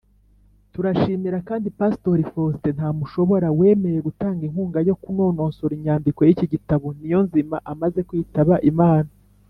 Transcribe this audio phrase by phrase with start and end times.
[0.73, 7.99] Turashimira kandi Pastori Faustin Ntamushobora wemeye gutanga inkunga yo kunononsora inyandiko y’iki gitabo Niyonzima amaze
[8.09, 9.09] kwitaba Imana.